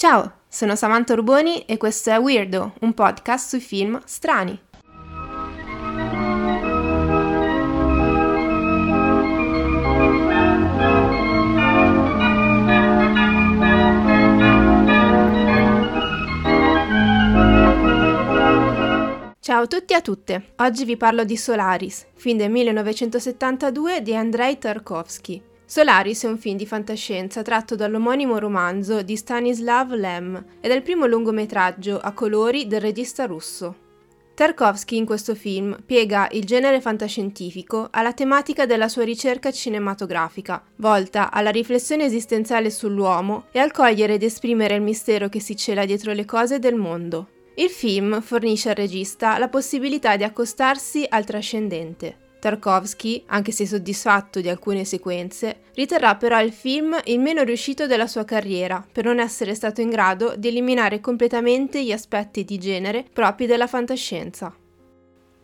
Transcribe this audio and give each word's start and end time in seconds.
Ciao, 0.00 0.44
sono 0.48 0.76
Samantha 0.76 1.12
Urboni 1.12 1.66
e 1.66 1.76
questo 1.76 2.08
è 2.08 2.18
Weirdo, 2.18 2.72
un 2.80 2.94
podcast 2.94 3.50
sui 3.50 3.60
film 3.60 4.00
strani. 4.06 4.58
Ciao 19.38 19.62
a 19.62 19.66
tutti 19.66 19.92
e 19.92 19.96
a 19.96 20.00
tutte, 20.00 20.52
oggi 20.56 20.86
vi 20.86 20.96
parlo 20.96 21.24
di 21.24 21.36
Solaris, 21.36 22.06
film 22.14 22.38
del 22.38 22.50
1972 22.50 24.00
di 24.00 24.16
Andrei 24.16 24.56
Tarkovsky. 24.56 25.49
Solaris 25.70 26.24
è 26.24 26.26
un 26.26 26.36
film 26.36 26.56
di 26.56 26.66
fantascienza 26.66 27.42
tratto 27.42 27.76
dall'omonimo 27.76 28.40
romanzo 28.40 29.02
di 29.02 29.14
Stanislav 29.14 29.92
Lem 29.92 30.44
ed 30.60 30.68
è 30.68 30.74
il 30.74 30.82
primo 30.82 31.06
lungometraggio 31.06 31.96
a 31.96 32.10
colori 32.10 32.66
del 32.66 32.80
regista 32.80 33.24
russo. 33.24 33.76
Tarkovsky 34.34 34.96
in 34.96 35.04
questo 35.04 35.36
film 35.36 35.80
piega 35.86 36.26
il 36.32 36.44
genere 36.44 36.80
fantascientifico 36.80 37.86
alla 37.92 38.12
tematica 38.12 38.66
della 38.66 38.88
sua 38.88 39.04
ricerca 39.04 39.52
cinematografica, 39.52 40.60
volta 40.78 41.30
alla 41.30 41.50
riflessione 41.50 42.02
esistenziale 42.02 42.68
sull'uomo 42.68 43.44
e 43.52 43.60
al 43.60 43.70
cogliere 43.70 44.14
ed 44.14 44.24
esprimere 44.24 44.74
il 44.74 44.82
mistero 44.82 45.28
che 45.28 45.38
si 45.38 45.54
cela 45.54 45.84
dietro 45.84 46.12
le 46.12 46.24
cose 46.24 46.58
del 46.58 46.74
mondo. 46.74 47.28
Il 47.54 47.68
film 47.68 48.20
fornisce 48.22 48.70
al 48.70 48.74
regista 48.74 49.38
la 49.38 49.48
possibilità 49.48 50.16
di 50.16 50.24
accostarsi 50.24 51.06
al 51.08 51.24
trascendente. 51.24 52.29
Tarkovsky, 52.40 53.22
anche 53.26 53.52
se 53.52 53.66
soddisfatto 53.66 54.40
di 54.40 54.48
alcune 54.48 54.84
sequenze, 54.84 55.60
riterrà 55.74 56.16
però 56.16 56.40
il 56.42 56.52
film 56.52 56.98
il 57.04 57.20
meno 57.20 57.44
riuscito 57.44 57.86
della 57.86 58.08
sua 58.08 58.24
carriera 58.24 58.84
per 58.90 59.04
non 59.04 59.20
essere 59.20 59.54
stato 59.54 59.80
in 59.80 59.90
grado 59.90 60.34
di 60.36 60.48
eliminare 60.48 61.00
completamente 61.00 61.84
gli 61.84 61.92
aspetti 61.92 62.42
di 62.44 62.58
genere 62.58 63.04
propri 63.12 63.46
della 63.46 63.68
fantascienza. 63.68 64.52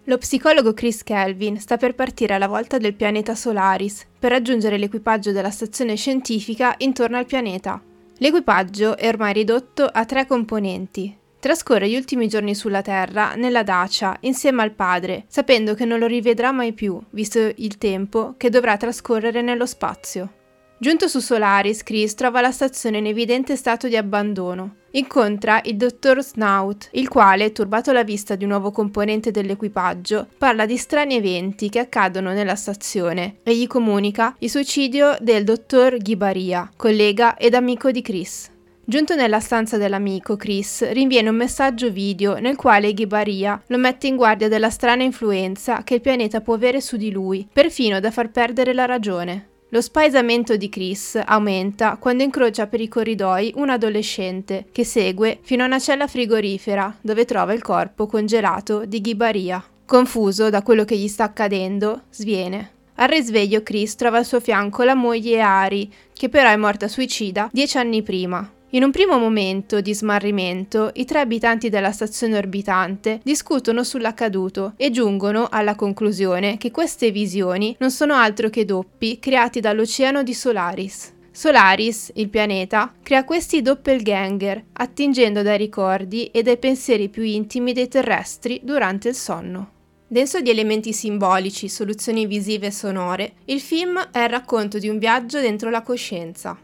Lo 0.08 0.19
psicologo 0.19 0.72
Chris 0.72 1.02
Kelvin 1.02 1.58
sta 1.58 1.77
per 1.77 1.94
partire 1.94 2.34
alla 2.34 2.47
volta 2.47 2.78
del 2.78 2.94
pianeta 2.94 3.34
Solaris 3.34 4.06
per 4.19 4.30
raggiungere 4.30 4.78
l'equipaggio 4.78 5.33
della 5.33 5.50
stazione 5.50 5.97
scientifica 5.97 6.74
intorno 6.78 7.17
al 7.17 7.27
pianeta. 7.27 7.83
L'equipaggio 8.19 8.97
è 8.97 9.08
ormai 9.08 9.33
ridotto 9.33 9.84
a 9.84 10.05
tre 10.05 10.27
componenti, 10.27 11.17
Trascorre 11.47 11.89
gli 11.89 11.94
ultimi 11.94 12.27
giorni 12.27 12.56
sulla 12.56 12.83
Terra, 12.83 13.36
nella 13.36 13.62
dacia, 13.62 14.16
insieme 14.22 14.62
al 14.62 14.72
padre, 14.72 15.27
sapendo 15.28 15.75
che 15.75 15.84
non 15.84 16.00
lo 16.00 16.08
rivedrà 16.08 16.50
mai 16.50 16.72
più, 16.72 17.00
visto 17.11 17.39
il 17.39 17.78
tempo 17.78 18.34
che 18.36 18.50
dovrà 18.50 18.77
trascorrere 18.77 19.42
nello 19.42 19.64
spazio. 19.64 20.33
Giunto 20.77 21.06
su 21.06 21.20
Solaris, 21.20 21.84
Chris 21.84 22.14
trova 22.14 22.41
la 22.41 22.50
stazione 22.50 22.98
in 22.98 23.06
evidente 23.06 23.55
stato 23.55 23.86
di 23.86 23.97
abbandono. 23.97 24.78
Incontra 24.91 25.61
il 25.62 25.77
dottor 25.77 26.20
Snout, 26.20 26.89
il 26.94 27.06
quale, 27.06 27.52
turbato 27.52 27.91
alla 27.91 28.02
vista 28.02 28.34
di 28.34 28.42
un 28.42 28.50
nuovo 28.50 28.72
componente 28.72 29.30
dell'equipaggio, 29.30 30.27
parla 30.39 30.67
di 30.67 30.77
strani 30.77 31.14
eventi 31.14 31.69
che 31.69 31.78
accadono 31.78 32.33
nella 32.33 32.56
stazione 32.56 33.36
e 33.44 33.56
gli 33.56 33.69
comunica 33.69 34.34
il 34.41 34.50
suicidio 34.50 35.17
del 35.20 35.44
dottor 35.44 35.97
Ghibaria, 35.98 36.72
collega 36.74 37.36
ed 37.36 37.55
amico 37.55 37.92
di 37.92 38.02
Chris. 38.02 38.55
Giunto 38.89 39.17
nella 39.17 39.41
stanza 39.41 39.79
dell'amico, 39.79 40.37
Chris 40.37 40.89
rinviene 40.92 41.29
un 41.29 41.34
messaggio 41.34 41.91
video 41.91 42.39
nel 42.39 42.55
quale 42.55 42.95
Ghibaria 42.95 43.61
lo 43.67 43.79
mette 43.79 44.06
in 44.06 44.15
guardia 44.15 44.47
della 44.47 44.70
strana 44.70 45.03
influenza 45.03 45.83
che 45.83 45.95
il 45.95 46.01
pianeta 46.01 46.41
può 46.41 46.55
avere 46.55 46.81
su 46.81 46.97
di 46.97 47.11
lui, 47.11 47.48
perfino 47.53 47.98
da 47.98 48.12
far 48.12 48.31
perdere 48.31 48.73
la 48.73 48.84
ragione. 48.84 49.48
Lo 49.70 49.81
spaesamento 49.81 50.57
di 50.57 50.69
Chris 50.69 51.20
aumenta 51.25 51.97
quando 51.97 52.23
incrocia 52.23 52.69
per 52.69 52.81
i 52.81 52.87
corridoi 52.87 53.55
un 53.57 53.70
adolescente 53.70 54.67
che 54.70 54.84
segue 54.84 55.41
fino 55.42 55.64
a 55.64 55.67
una 55.67 55.81
cella 55.81 56.07
frigorifera 56.07 56.97
dove 57.01 57.25
trova 57.25 57.53
il 57.53 57.62
corpo 57.62 58.07
congelato 58.07 58.84
di 58.84 59.01
Ghibaria. 59.01 59.64
Confuso 59.84 60.48
da 60.48 60.62
quello 60.62 60.84
che 60.84 60.97
gli 60.97 61.09
sta 61.09 61.25
accadendo, 61.25 62.03
sviene. 62.11 62.70
Al 62.98 63.08
risveglio 63.08 63.64
Chris 63.64 63.96
trova 63.96 64.19
al 64.19 64.25
suo 64.25 64.39
fianco 64.39 64.85
la 64.85 64.95
moglie 64.95 65.41
Ari, 65.41 65.92
che 66.13 66.29
però 66.29 66.51
è 66.51 66.57
morta 66.57 66.86
suicida 66.86 67.51
dieci 67.52 67.79
anni 67.79 68.05
prima. 68.05 68.48
In 68.70 68.82
un 68.82 68.90
primo 68.90 69.16
momento 69.16 69.80
di 69.80 69.94
smarrimento, 69.94 70.90
i 70.94 71.04
tre 71.04 71.20
abitanti 71.20 71.68
della 71.68 71.92
stazione 71.92 72.36
orbitante 72.36 73.20
discutono 73.22 73.84
sull'accaduto 73.84 74.72
e 74.77 74.90
giungono 74.90 75.46
alla 75.48 75.77
conclusione 75.77 76.56
che 76.56 76.72
queste 76.72 77.12
visioni 77.12 77.77
non 77.78 77.92
sono 77.92 78.14
altro 78.14 78.50
che 78.50 78.64
doppi 78.64 79.20
creati 79.20 79.60
dall'oceano 79.60 80.24
di 80.24 80.34
Solaris. 80.34 81.14
Solaris, 81.30 82.10
il 82.14 82.28
pianeta, 82.28 82.92
crea 83.02 83.24
questi 83.24 83.62
doppelganger, 83.62 84.64
attingendo 84.72 85.42
dai 85.42 85.58
ricordi 85.58 86.27
e 86.33 86.42
dai 86.42 86.58
pensieri 86.58 87.08
più 87.08 87.22
intimi 87.22 87.72
dei 87.72 87.86
terrestri 87.86 88.60
durante 88.64 89.08
il 89.08 89.14
sonno. 89.14 89.70
Denso 90.08 90.40
di 90.40 90.50
elementi 90.50 90.92
simbolici, 90.92 91.68
soluzioni 91.68 92.27
visive 92.27 92.66
e 92.66 92.72
sonore, 92.72 93.34
il 93.44 93.60
film 93.60 94.08
è 94.10 94.22
il 94.22 94.28
racconto 94.28 94.78
di 94.78 94.88
un 94.88 94.98
viaggio 94.98 95.38
dentro 95.40 95.70
la 95.70 95.83
coscienza. 95.83 96.58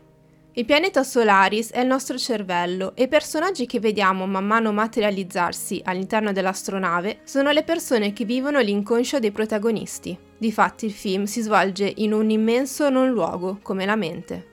Il 0.55 0.67
pianeta 0.67 1.03
Solaris 1.03 1.71
è 1.71 1.81
il 1.81 1.87
nostro 1.87 2.19
cervello 2.19 2.93
e 2.95 3.05
i 3.05 3.09
personaggi 3.09 3.65
che 3.65 3.81
vediamo 3.81 4.27
man 4.27 4.45
mano 4.47 4.71
materializzarsi 4.71 5.81
all'interno 5.83 6.31
dell'astronave 6.31 7.21
sono 7.25 7.53
le 7.53 7.63
persone 7.63 8.13
che 8.13 8.27
vivono 8.27 8.61
l'inconscio 8.61 9.19
dei 9.19 9.31
protagonisti. 9.31 10.15
Difatti 10.37 10.85
il 10.85 10.93
film 10.93 11.25
si 11.25 11.41
svolge 11.41 11.91
in 11.97 12.13
un 12.13 12.29
immenso 12.29 12.91
non 12.91 13.09
luogo, 13.09 13.61
come 13.63 13.87
la 13.87 13.97
mente. 13.97 14.49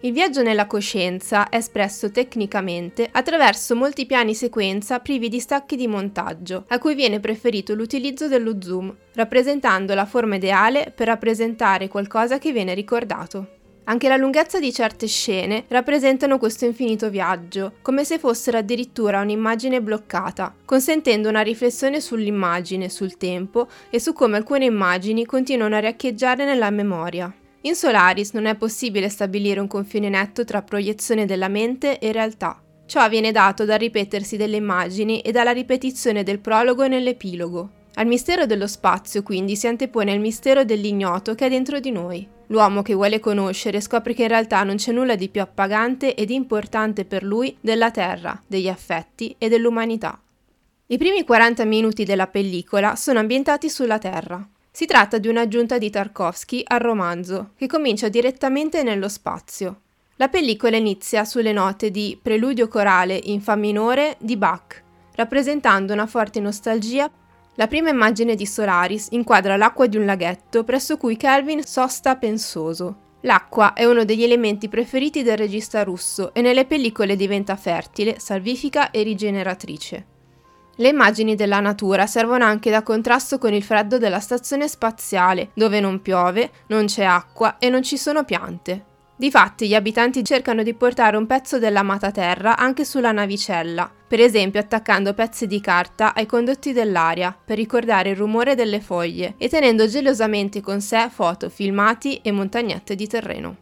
Il 0.00 0.12
viaggio 0.12 0.42
nella 0.42 0.66
coscienza 0.66 1.48
è 1.48 1.56
espresso 1.56 2.10
tecnicamente 2.10 3.08
attraverso 3.10 3.74
molti 3.74 4.04
piani 4.04 4.34
sequenza 4.34 5.00
privi 5.00 5.30
di 5.30 5.40
stacchi 5.40 5.76
di 5.76 5.86
montaggio, 5.86 6.66
a 6.68 6.78
cui 6.78 6.94
viene 6.94 7.20
preferito 7.20 7.72
l'utilizzo 7.72 8.28
dello 8.28 8.60
zoom, 8.60 8.94
rappresentando 9.14 9.94
la 9.94 10.04
forma 10.04 10.36
ideale 10.36 10.92
per 10.94 11.06
rappresentare 11.06 11.88
qualcosa 11.88 12.36
che 12.36 12.52
viene 12.52 12.74
ricordato. 12.74 13.57
Anche 13.88 14.08
la 14.08 14.16
lunghezza 14.16 14.58
di 14.58 14.70
certe 14.70 15.06
scene 15.06 15.64
rappresentano 15.68 16.36
questo 16.36 16.66
infinito 16.66 17.08
viaggio, 17.08 17.72
come 17.80 18.04
se 18.04 18.18
fossero 18.18 18.58
addirittura 18.58 19.22
un'immagine 19.22 19.80
bloccata, 19.80 20.54
consentendo 20.66 21.30
una 21.30 21.40
riflessione 21.40 21.98
sull'immagine, 21.98 22.90
sul 22.90 23.16
tempo 23.16 23.66
e 23.88 23.98
su 23.98 24.12
come 24.12 24.36
alcune 24.36 24.66
immagini 24.66 25.24
continuano 25.24 25.76
a 25.76 25.78
riacchieggiare 25.78 26.44
nella 26.44 26.68
memoria. 26.68 27.34
In 27.62 27.74
Solaris 27.74 28.32
non 28.32 28.44
è 28.44 28.56
possibile 28.56 29.08
stabilire 29.08 29.58
un 29.58 29.68
confine 29.68 30.10
netto 30.10 30.44
tra 30.44 30.60
proiezione 30.60 31.24
della 31.24 31.48
mente 31.48 31.98
e 31.98 32.12
realtà. 32.12 32.62
Ciò 32.84 33.08
viene 33.08 33.32
dato 33.32 33.64
dal 33.64 33.78
ripetersi 33.78 34.36
delle 34.36 34.56
immagini 34.56 35.20
e 35.22 35.32
dalla 35.32 35.52
ripetizione 35.52 36.22
del 36.22 36.40
prologo 36.40 36.86
nell'epilogo. 36.86 37.70
Al 37.98 38.06
mistero 38.06 38.46
dello 38.46 38.68
spazio 38.68 39.24
quindi 39.24 39.56
si 39.56 39.66
antepone 39.66 40.12
il 40.12 40.20
mistero 40.20 40.64
dell'ignoto 40.64 41.34
che 41.34 41.46
è 41.46 41.48
dentro 41.48 41.80
di 41.80 41.90
noi. 41.90 42.24
L'uomo 42.46 42.80
che 42.82 42.94
vuole 42.94 43.18
conoscere 43.18 43.80
scopre 43.80 44.14
che 44.14 44.22
in 44.22 44.28
realtà 44.28 44.62
non 44.62 44.76
c'è 44.76 44.92
nulla 44.92 45.16
di 45.16 45.28
più 45.28 45.40
appagante 45.40 46.14
ed 46.14 46.30
importante 46.30 47.04
per 47.04 47.24
lui 47.24 47.56
della 47.60 47.90
Terra, 47.90 48.40
degli 48.46 48.68
affetti 48.68 49.34
e 49.36 49.48
dell'umanità. 49.48 50.16
I 50.86 50.96
primi 50.96 51.24
40 51.24 51.64
minuti 51.64 52.04
della 52.04 52.28
pellicola 52.28 52.94
sono 52.94 53.18
ambientati 53.18 53.68
sulla 53.68 53.98
Terra. 53.98 54.48
Si 54.70 54.86
tratta 54.86 55.18
di 55.18 55.26
un'aggiunta 55.26 55.76
di 55.76 55.90
Tarkovsky 55.90 56.62
al 56.64 56.78
romanzo, 56.78 57.50
che 57.56 57.66
comincia 57.66 58.08
direttamente 58.08 58.84
nello 58.84 59.08
spazio. 59.08 59.80
La 60.16 60.28
pellicola 60.28 60.76
inizia 60.76 61.24
sulle 61.24 61.52
note 61.52 61.90
di 61.90 62.16
Preludio 62.22 62.68
corale 62.68 63.20
in 63.24 63.40
Fa 63.40 63.56
minore 63.56 64.16
di 64.20 64.36
Bach, 64.36 64.84
rappresentando 65.16 65.92
una 65.92 66.06
forte 66.06 66.38
nostalgia 66.38 67.10
la 67.58 67.66
prima 67.66 67.90
immagine 67.90 68.36
di 68.36 68.46
Solaris 68.46 69.08
inquadra 69.10 69.56
l'acqua 69.56 69.88
di 69.88 69.96
un 69.96 70.04
laghetto 70.04 70.62
presso 70.62 70.96
cui 70.96 71.16
Kelvin 71.16 71.64
sosta 71.64 72.14
pensoso. 72.14 73.06
L'acqua 73.22 73.72
è 73.72 73.84
uno 73.84 74.04
degli 74.04 74.22
elementi 74.22 74.68
preferiti 74.68 75.24
del 75.24 75.36
regista 75.36 75.82
russo 75.82 76.32
e 76.32 76.40
nelle 76.40 76.66
pellicole 76.66 77.16
diventa 77.16 77.56
fertile, 77.56 78.20
salvifica 78.20 78.92
e 78.92 79.02
rigeneratrice. 79.02 80.06
Le 80.76 80.88
immagini 80.88 81.34
della 81.34 81.58
natura 81.58 82.06
servono 82.06 82.44
anche 82.44 82.70
da 82.70 82.84
contrasto 82.84 83.38
con 83.38 83.52
il 83.52 83.64
freddo 83.64 83.98
della 83.98 84.20
stazione 84.20 84.68
spaziale, 84.68 85.50
dove 85.54 85.80
non 85.80 86.00
piove, 86.00 86.52
non 86.68 86.84
c'è 86.86 87.02
acqua 87.02 87.58
e 87.58 87.70
non 87.70 87.82
ci 87.82 87.96
sono 87.96 88.22
piante. 88.22 88.87
Difatti 89.20 89.66
gli 89.66 89.74
abitanti 89.74 90.24
cercano 90.24 90.62
di 90.62 90.74
portare 90.74 91.16
un 91.16 91.26
pezzo 91.26 91.58
dell'amata 91.58 92.12
terra 92.12 92.56
anche 92.56 92.84
sulla 92.84 93.10
navicella, 93.10 93.90
per 94.06 94.20
esempio 94.20 94.60
attaccando 94.60 95.12
pezzi 95.12 95.48
di 95.48 95.60
carta 95.60 96.14
ai 96.14 96.24
condotti 96.24 96.72
dell'aria 96.72 97.36
per 97.44 97.56
ricordare 97.56 98.10
il 98.10 98.16
rumore 98.16 98.54
delle 98.54 98.80
foglie 98.80 99.34
e 99.36 99.48
tenendo 99.48 99.88
gelosamente 99.88 100.60
con 100.60 100.80
sé 100.80 101.08
foto, 101.10 101.48
filmati 101.48 102.20
e 102.22 102.30
montagnette 102.30 102.94
di 102.94 103.08
terreno. 103.08 103.56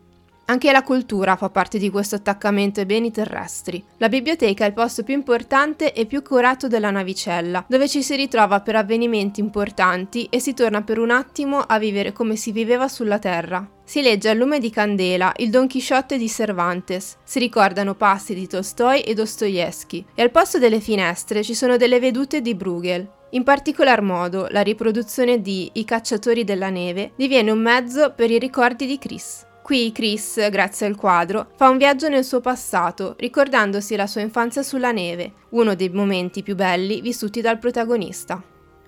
Anche 0.45 0.71
la 0.71 0.83
cultura 0.83 1.37
fa 1.37 1.49
parte 1.49 1.79
di 1.79 1.89
questo 1.89 2.17
attaccamento 2.17 2.81
ai 2.81 2.87
beni 2.87 3.11
terrestri. 3.11 3.83
La 3.97 4.11
biblioteca 4.11 4.65
è 4.65 4.69
il 4.69 4.75
posto 4.75 5.05
più 5.05 5.15
importante 5.15 5.95
e 5.95 6.05
più 6.05 6.23
curato 6.23 6.69
della 6.69 6.91
navicella, 6.91 7.65
dove 7.67 7.89
ci 7.89 8.03
si 8.03 8.15
ritrova 8.15 8.61
per 8.61 8.77
avvenimenti 8.77 9.41
importanti 9.41 10.27
e 10.27 10.39
si 10.39 10.53
torna 10.53 10.83
per 10.83 10.99
un 10.99 11.11
attimo 11.11 11.61
a 11.61 11.79
vivere 11.79 12.13
come 12.13 12.37
si 12.37 12.53
viveva 12.53 12.89
sulla 12.89 13.19
Terra. 13.19 13.71
Si 13.89 14.03
legge 14.03 14.31
al 14.31 14.37
lume 14.37 14.59
di 14.59 14.69
candela 14.69 15.33
il 15.37 15.49
Don 15.49 15.69
Chisciotte 15.69 16.19
di 16.19 16.29
Cervantes, 16.29 17.19
si 17.23 17.39
ricordano 17.39 17.95
passi 17.95 18.35
di 18.35 18.49
Tolstoi 18.49 19.03
e 19.03 19.15
Dostoevsky 19.15 20.05
e 20.13 20.23
al 20.23 20.33
posto 20.33 20.59
delle 20.59 20.81
finestre 20.81 21.45
ci 21.45 21.55
sono 21.55 21.77
delle 21.77 22.01
vedute 22.01 22.41
di 22.41 22.57
Bruegel. 22.57 23.09
In 23.31 23.45
particolar 23.45 24.03
modo 24.03 24.49
la 24.51 24.63
riproduzione 24.63 25.41
di 25.41 25.71
I 25.75 25.85
cacciatori 25.85 26.43
della 26.43 26.69
neve 26.69 27.13
diviene 27.15 27.53
un 27.53 27.61
mezzo 27.61 28.11
per 28.11 28.29
i 28.33 28.41
ricordi 28.41 28.87
di 28.87 28.99
Chris. 28.99 29.47
Qui 29.63 29.93
Chris, 29.93 30.51
grazie 30.51 30.87
al 30.87 30.97
quadro, 30.97 31.51
fa 31.55 31.69
un 31.69 31.79
viaggio 31.79 32.09
nel 32.09 32.25
suo 32.25 32.41
passato, 32.41 33.15
ricordandosi 33.17 33.95
la 33.95 34.09
sua 34.09 34.21
infanzia 34.21 34.65
sulla 34.65 34.91
neve, 34.91 35.33
uno 35.51 35.77
dei 35.77 35.91
momenti 35.91 36.43
più 36.43 36.57
belli 36.57 37.01
vissuti 37.01 37.41
dal 37.41 37.61
protagonista. 37.61 38.43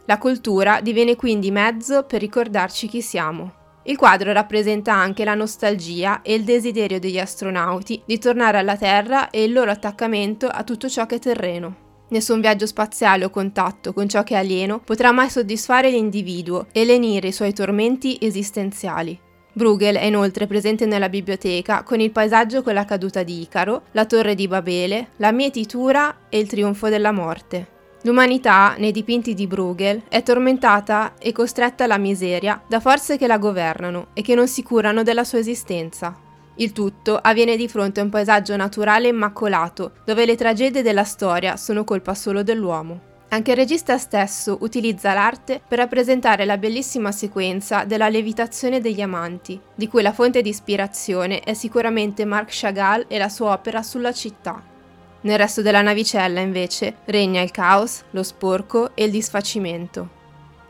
La 0.06 0.18
cultura 0.18 0.80
diviene 0.80 1.14
quindi 1.14 1.52
mezzo 1.52 2.02
per 2.02 2.20
ricordarci 2.20 2.88
chi 2.88 3.00
siamo. 3.00 3.57
Il 3.88 3.96
quadro 3.96 4.32
rappresenta 4.32 4.92
anche 4.92 5.24
la 5.24 5.32
nostalgia 5.32 6.20
e 6.20 6.34
il 6.34 6.44
desiderio 6.44 7.00
degli 7.00 7.18
astronauti 7.18 8.02
di 8.04 8.18
tornare 8.18 8.58
alla 8.58 8.76
Terra 8.76 9.30
e 9.30 9.44
il 9.44 9.52
loro 9.54 9.70
attaccamento 9.70 10.46
a 10.46 10.62
tutto 10.62 10.90
ciò 10.90 11.06
che 11.06 11.14
è 11.14 11.18
terreno. 11.18 11.86
Nessun 12.08 12.42
viaggio 12.42 12.66
spaziale 12.66 13.24
o 13.24 13.30
contatto 13.30 13.94
con 13.94 14.06
ciò 14.06 14.22
che 14.24 14.34
è 14.34 14.38
alieno 14.38 14.80
potrà 14.80 15.10
mai 15.10 15.30
soddisfare 15.30 15.88
l'individuo 15.88 16.66
e 16.70 16.84
lenire 16.84 17.28
i 17.28 17.32
suoi 17.32 17.54
tormenti 17.54 18.18
esistenziali. 18.20 19.18
Bruegel 19.54 19.96
è 19.96 20.04
inoltre 20.04 20.46
presente 20.46 20.84
nella 20.84 21.08
biblioteca 21.08 21.82
con 21.82 21.98
il 21.98 22.10
paesaggio 22.10 22.62
con 22.62 22.74
la 22.74 22.84
caduta 22.84 23.22
di 23.22 23.40
Icaro, 23.40 23.84
la 23.92 24.04
torre 24.04 24.34
di 24.34 24.46
Babele, 24.48 25.12
la 25.16 25.32
mietitura 25.32 26.26
e 26.28 26.38
il 26.38 26.46
trionfo 26.46 26.90
della 26.90 27.12
morte. 27.12 27.76
L'umanità, 28.02 28.76
nei 28.78 28.92
dipinti 28.92 29.34
di 29.34 29.48
Bruegel, 29.48 30.02
è 30.08 30.22
tormentata 30.22 31.14
e 31.18 31.32
costretta 31.32 31.84
alla 31.84 31.98
miseria 31.98 32.62
da 32.68 32.78
forze 32.78 33.18
che 33.18 33.26
la 33.26 33.38
governano 33.38 34.08
e 34.12 34.22
che 34.22 34.36
non 34.36 34.46
si 34.46 34.62
curano 34.62 35.02
della 35.02 35.24
sua 35.24 35.38
esistenza. 35.38 36.16
Il 36.60 36.72
tutto 36.72 37.18
avviene 37.20 37.56
di 37.56 37.68
fronte 37.68 37.98
a 38.00 38.04
un 38.04 38.10
paesaggio 38.10 38.54
naturale 38.56 39.08
immacolato, 39.08 39.92
dove 40.04 40.26
le 40.26 40.36
tragedie 40.36 40.82
della 40.82 41.04
storia 41.04 41.56
sono 41.56 41.82
colpa 41.82 42.14
solo 42.14 42.44
dell'uomo. 42.44 43.06
Anche 43.30 43.50
il 43.50 43.56
regista 43.56 43.98
stesso 43.98 44.58
utilizza 44.60 45.12
l'arte 45.12 45.60
per 45.66 45.78
rappresentare 45.78 46.44
la 46.44 46.56
bellissima 46.56 47.12
sequenza 47.12 47.84
della 47.84 48.08
levitazione 48.08 48.80
degli 48.80 49.00
amanti, 49.00 49.60
di 49.74 49.86
cui 49.88 50.02
la 50.02 50.12
fonte 50.12 50.40
di 50.40 50.48
ispirazione 50.48 51.40
è 51.40 51.52
sicuramente 51.52 52.24
Marc 52.24 52.48
Chagall 52.50 53.04
e 53.08 53.18
la 53.18 53.28
sua 53.28 53.52
opera 53.52 53.82
sulla 53.82 54.12
città. 54.12 54.76
Nel 55.20 55.38
resto 55.38 55.62
della 55.62 55.82
navicella, 55.82 56.40
invece, 56.40 56.98
regna 57.06 57.40
il 57.40 57.50
caos, 57.50 58.02
lo 58.10 58.22
sporco 58.22 58.90
e 58.94 59.04
il 59.04 59.10
disfacimento. 59.10 60.16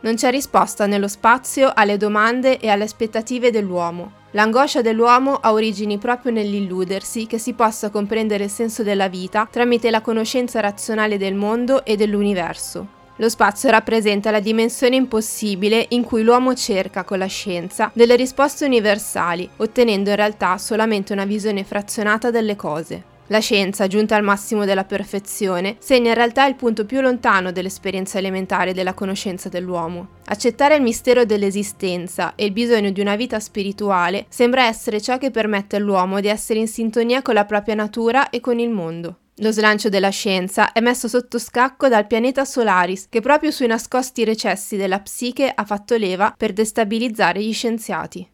Non 0.01 0.15
c'è 0.15 0.31
risposta 0.31 0.87
nello 0.87 1.09
spazio 1.09 1.71
alle 1.75 1.97
domande 1.97 2.59
e 2.59 2.69
alle 2.69 2.85
aspettative 2.85 3.51
dell'uomo. 3.51 4.13
L'angoscia 4.33 4.81
dell'uomo 4.81 5.35
ha 5.35 5.53
origini 5.53 5.99
proprio 5.99 6.33
nell'illudersi 6.33 7.27
che 7.27 7.39
si 7.39 7.53
possa 7.53 7.91
comprendere 7.91 8.45
il 8.45 8.51
senso 8.51 8.83
della 8.83 9.09
vita 9.09 9.49
tramite 9.51 9.91
la 9.91 10.01
conoscenza 10.01 10.61
razionale 10.61 11.19
del 11.19 11.35
mondo 11.35 11.85
e 11.85 11.97
dell'universo. 11.97 12.97
Lo 13.17 13.29
spazio 13.29 13.71
rappresenta 13.71 14.31
la 14.31 14.39
dimensione 14.39 14.95
impossibile 14.95 15.87
in 15.91 16.05
cui 16.05 16.23
l'uomo 16.23 16.55
cerca 16.55 17.03
con 17.03 17.19
la 17.19 17.27
scienza 17.27 17.91
delle 17.93 18.15
risposte 18.15 18.65
universali, 18.65 19.49
ottenendo 19.57 20.11
in 20.11 20.17
realtà 20.17 20.57
solamente 20.57 21.13
una 21.13 21.25
visione 21.25 21.65
frazionata 21.65 22.31
delle 22.31 22.55
cose. 22.55 23.17
La 23.31 23.41
scienza, 23.41 23.87
giunta 23.89 24.17
al 24.17 24.23
massimo 24.23 24.65
della 24.65 24.85
perfezione, 24.85 25.77
segna 25.81 26.09
in 26.09 26.15
realtà 26.15 26.47
il 26.47 26.55
punto 26.55 26.87
più 26.87 27.03
lontano 27.03 27.53
dell'esperienza 27.53 28.17
elementare 28.17 28.73
della 28.73 28.95
conoscenza 28.95 29.51
dell'uomo. 29.51 30.17
Accettare 30.27 30.77
il 30.77 30.83
mistero 30.83 31.27
dell'esistenza 31.27 32.33
e 32.35 32.47
il 32.47 32.53
bisogno 32.53 32.91
di 32.91 33.03
una 33.03 33.17
vita 33.17 33.39
spirituale 33.39 34.25
sembra 34.31 34.65
essere 34.65 35.03
ciò 35.03 35.19
che 35.19 35.31
permette 35.31 35.77
all'uomo 35.77 36.21
di 36.21 36.29
essere 36.29 36.59
in 36.59 36.69
sintonia 36.69 37.21
con 37.21 37.35
la 37.35 37.45
propria 37.45 37.75
natura 37.75 38.31
e 38.31 38.41
con 38.41 38.59
il 38.59 38.71
mondo. 38.71 39.19
Lo 39.41 39.53
slancio 39.53 39.91
della 39.91 40.09
scienza 40.09 40.73
è 40.73 40.81
messo 40.81 41.07
sotto 41.07 41.39
scacco 41.39 41.89
dal 41.89 42.07
pianeta 42.07 42.47
Solaris, 42.47 43.09
che 43.11 43.21
proprio 43.21 43.51
sui 43.51 43.67
nascosti 43.67 44.25
recessi 44.25 44.77
della 44.77 45.01
psiche 45.01 45.53
ha 45.55 45.65
fatto 45.65 45.97
leva 45.97 46.35
per 46.37 46.55
destabilizzare 46.55 47.43
gli 47.43 47.53
scienziati. 47.53 48.27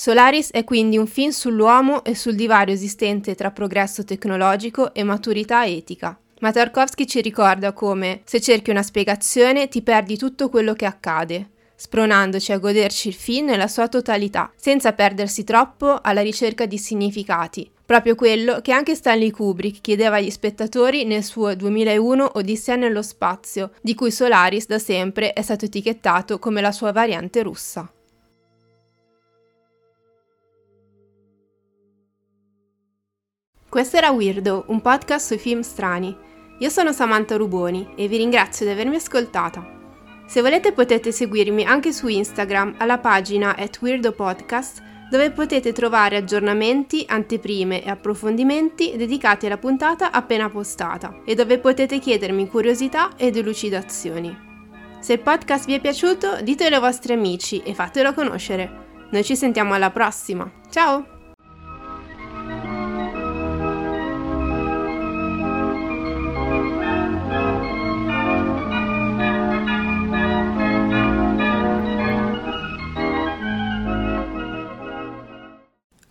Solaris 0.00 0.52
è 0.52 0.62
quindi 0.62 0.96
un 0.96 1.08
film 1.08 1.30
sull'uomo 1.30 2.04
e 2.04 2.14
sul 2.14 2.36
divario 2.36 2.72
esistente 2.72 3.34
tra 3.34 3.50
progresso 3.50 4.04
tecnologico 4.04 4.94
e 4.94 5.02
maturità 5.02 5.66
etica. 5.66 6.16
Ma 6.38 6.52
Tarkovsky 6.52 7.04
ci 7.04 7.20
ricorda 7.20 7.72
come, 7.72 8.20
se 8.22 8.40
cerchi 8.40 8.70
una 8.70 8.84
spiegazione, 8.84 9.66
ti 9.66 9.82
perdi 9.82 10.16
tutto 10.16 10.50
quello 10.50 10.74
che 10.74 10.86
accade, 10.86 11.50
spronandoci 11.74 12.52
a 12.52 12.58
goderci 12.58 13.08
il 13.08 13.14
film 13.14 13.46
nella 13.46 13.66
sua 13.66 13.88
totalità, 13.88 14.52
senza 14.54 14.92
perdersi 14.92 15.42
troppo 15.42 15.98
alla 16.00 16.22
ricerca 16.22 16.64
di 16.64 16.78
significati, 16.78 17.68
proprio 17.84 18.14
quello 18.14 18.60
che 18.60 18.70
anche 18.70 18.94
Stanley 18.94 19.32
Kubrick 19.32 19.80
chiedeva 19.80 20.18
agli 20.18 20.30
spettatori 20.30 21.06
nel 21.06 21.24
suo 21.24 21.56
2001 21.56 22.30
Odissea 22.34 22.76
nello 22.76 23.02
spazio, 23.02 23.72
di 23.82 23.96
cui 23.96 24.12
Solaris 24.12 24.66
da 24.68 24.78
sempre 24.78 25.32
è 25.32 25.42
stato 25.42 25.64
etichettato 25.64 26.38
come 26.38 26.60
la 26.60 26.70
sua 26.70 26.92
variante 26.92 27.42
russa. 27.42 27.92
Questo 33.68 33.98
era 33.98 34.10
Weirdo, 34.10 34.64
un 34.68 34.80
podcast 34.80 35.26
sui 35.26 35.38
film 35.38 35.60
strani. 35.60 36.16
Io 36.60 36.70
sono 36.70 36.90
Samantha 36.90 37.36
Ruboni 37.36 37.92
e 37.96 38.08
vi 38.08 38.16
ringrazio 38.16 38.64
di 38.64 38.72
avermi 38.72 38.96
ascoltata. 38.96 39.76
Se 40.26 40.40
volete 40.40 40.72
potete 40.72 41.12
seguirmi 41.12 41.64
anche 41.64 41.92
su 41.92 42.08
Instagram 42.08 42.76
alla 42.78 42.96
pagina 42.96 43.54
at 43.56 43.78
weirdopodcast 43.80 44.82
dove 45.10 45.30
potete 45.32 45.72
trovare 45.72 46.16
aggiornamenti, 46.16 47.04
anteprime 47.06 47.84
e 47.84 47.90
approfondimenti 47.90 48.96
dedicati 48.96 49.44
alla 49.44 49.58
puntata 49.58 50.12
appena 50.12 50.48
postata 50.48 51.20
e 51.26 51.34
dove 51.34 51.58
potete 51.58 51.98
chiedermi 51.98 52.48
curiosità 52.48 53.10
ed 53.18 53.36
elucidazioni. 53.36 54.46
Se 54.98 55.12
il 55.12 55.20
podcast 55.20 55.66
vi 55.66 55.74
è 55.74 55.80
piaciuto 55.80 56.40
ditelo 56.42 56.76
ai 56.76 56.80
vostri 56.80 57.12
amici 57.12 57.60
e 57.62 57.74
fatelo 57.74 58.14
conoscere. 58.14 58.86
Noi 59.10 59.24
ci 59.24 59.36
sentiamo 59.36 59.74
alla 59.74 59.90
prossima. 59.90 60.50
Ciao! 60.70 61.17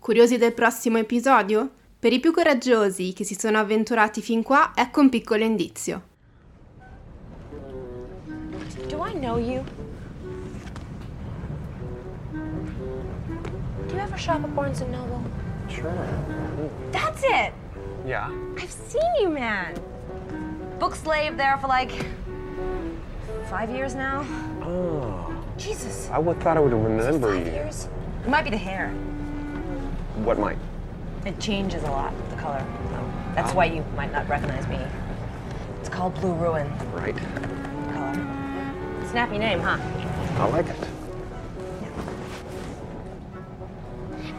Curiosi 0.08 0.38
del 0.38 0.54
prossimo 0.54 1.00
episodio? 1.00 1.70
Per 2.00 2.14
i 2.14 2.22
più 2.22 2.32
coraggiosi 2.32 3.12
che 3.12 3.26
si 3.26 3.36
sono 3.38 3.58
avventurati 3.58 4.22
fin 4.22 4.42
qua, 4.42 4.72
ecco 4.74 5.02
un 5.02 5.10
piccolo 5.10 5.44
indizio. 5.44 6.02
Do 8.88 9.06
I 9.06 9.12
know 9.16 9.38
you? 9.38 9.62
Do 12.32 13.94
you 13.94 14.00
ever 14.00 14.18
shop 14.18 14.46
at 14.46 14.54
Barnes 14.54 14.80
Noble? 14.80 15.20
Sure. 15.68 15.92
That's 16.92 17.22
it! 17.24 17.52
Yeah? 18.06 18.32
I've 18.56 18.72
seen 18.72 19.12
you, 19.22 19.30
man! 19.30 19.74
Book 20.80 20.96
slave 20.96 21.36
there 21.36 21.58
for 21.60 21.68
like 21.68 21.92
five 23.50 23.70
years 23.70 23.94
now. 23.94 24.24
Oh. 24.62 25.34
Jesus. 25.58 26.10
I 26.14 26.18
would 26.18 26.40
thought 26.40 26.56
I 26.56 26.62
would 26.62 26.72
remember 26.72 27.36
you. 27.36 27.44
Years? 27.44 27.90
It 28.24 28.30
might 28.30 28.46
be 28.46 28.50
the 28.50 28.56
hair. 28.56 28.94
What 30.24 30.40
might? 30.40 30.58
It 31.26 31.40
changes 31.40 31.84
a 31.84 31.92
lot, 31.92 32.14
the 32.30 32.36
color. 32.38 32.66
That's 33.36 33.52
ah. 33.52 33.56
why 33.56 33.66
you 33.66 33.84
might 33.96 34.12
not 34.12 34.28
recognize 34.28 34.68
me. 34.68 34.80
It's 35.80 35.90
called 35.90 36.16
Blue 36.16 36.34
Ruin. 36.34 36.68
Right. 36.92 37.16
Color. 37.16 38.14
Snappy 39.12 39.38
name, 39.38 39.60
huh? 39.60 39.78
I 40.40 40.48
like 40.48 40.68
it. 40.68 40.76
Yeah. 41.82 41.92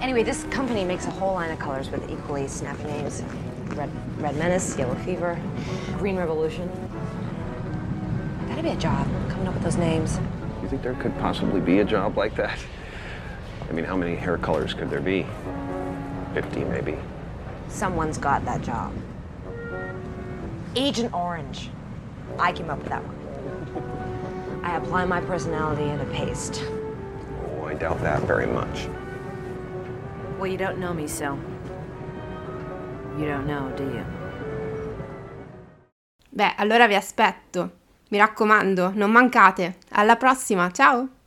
Anyway, 0.00 0.22
this 0.22 0.44
company 0.44 0.84
makes 0.84 1.06
a 1.06 1.10
whole 1.10 1.34
line 1.34 1.50
of 1.50 1.58
colors 1.58 1.90
with 1.90 2.10
equally 2.10 2.48
snappy 2.48 2.84
names. 2.84 3.22
Red, 3.74 3.90
Red 4.20 4.36
Menace, 4.36 4.76
Yellow 4.76 4.96
Fever, 4.96 5.40
Green 5.98 6.16
Revolution. 6.16 6.68
Gotta 8.48 8.62
be 8.62 8.70
a 8.70 8.76
job 8.76 9.06
coming 9.28 9.46
up 9.46 9.54
with 9.54 9.62
those 9.62 9.76
names. 9.76 10.18
You 10.62 10.68
think 10.68 10.82
there 10.82 10.94
could 10.94 11.16
possibly 11.18 11.60
be 11.60 11.78
a 11.78 11.84
job 11.84 12.16
like 12.16 12.34
that? 12.36 12.58
I 13.68 13.72
mean, 13.72 13.84
how 13.84 13.96
many 13.96 14.14
hair 14.14 14.38
colors 14.38 14.74
could 14.74 14.90
there 14.90 15.00
be? 15.00 15.26
50 16.34 16.64
maybe. 16.64 16.96
Someone's 17.68 18.18
got 18.18 18.44
that 18.44 18.62
job. 18.62 18.92
Agent 20.74 21.12
Orange. 21.12 21.70
I 22.38 22.52
came 22.52 22.70
up 22.70 22.78
with 22.78 22.88
that 22.88 23.02
one. 23.04 24.62
I 24.64 24.76
apply 24.76 25.04
my 25.04 25.20
personality 25.20 25.84
in 25.84 26.00
a 26.00 26.04
paste. 26.06 26.62
Oh, 27.60 27.64
I 27.64 27.74
doubt 27.74 28.00
that 28.02 28.22
very 28.22 28.46
much. 28.46 28.88
Well, 30.38 30.46
you 30.46 30.56
don't 30.56 30.78
know 30.78 30.92
me, 30.94 31.06
so. 31.06 31.38
You 33.18 33.26
don't 33.26 33.46
know, 33.46 33.72
do 33.76 33.84
you? 33.84 34.04
Beh, 36.30 36.54
allora 36.56 36.86
vi 36.86 36.94
aspetto. 36.94 37.70
Mi 38.10 38.18
raccomando, 38.18 38.92
non 38.94 39.10
mancate. 39.10 39.78
Alla 39.90 40.16
prossima, 40.16 40.70
ciao! 40.70 41.17